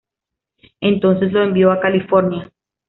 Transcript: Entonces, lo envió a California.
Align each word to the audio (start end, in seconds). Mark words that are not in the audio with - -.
Entonces, 0.79 1.31
lo 1.31 1.43
envió 1.43 1.71
a 1.71 1.79
California. 1.79 2.51